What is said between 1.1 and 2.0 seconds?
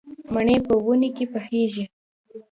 کې پخېږي